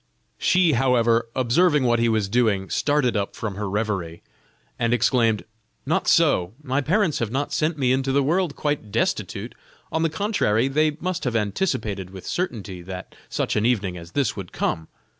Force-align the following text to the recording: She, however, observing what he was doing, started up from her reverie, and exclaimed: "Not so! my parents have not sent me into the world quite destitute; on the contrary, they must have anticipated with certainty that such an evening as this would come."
She, 0.39 0.71
however, 0.73 1.27
observing 1.35 1.83
what 1.83 1.99
he 1.99 2.09
was 2.09 2.27
doing, 2.27 2.71
started 2.71 3.15
up 3.15 3.35
from 3.35 3.53
her 3.53 3.69
reverie, 3.69 4.23
and 4.79 4.95
exclaimed: 4.95 5.45
"Not 5.85 6.07
so! 6.07 6.53
my 6.63 6.81
parents 6.81 7.19
have 7.19 7.29
not 7.29 7.53
sent 7.53 7.77
me 7.77 7.91
into 7.91 8.11
the 8.11 8.23
world 8.23 8.55
quite 8.55 8.91
destitute; 8.91 9.53
on 9.91 10.01
the 10.01 10.09
contrary, 10.09 10.67
they 10.67 10.97
must 10.99 11.23
have 11.23 11.35
anticipated 11.35 12.09
with 12.09 12.25
certainty 12.25 12.81
that 12.81 13.13
such 13.29 13.55
an 13.55 13.63
evening 13.67 13.95
as 13.95 14.13
this 14.13 14.35
would 14.35 14.51
come." 14.51 14.87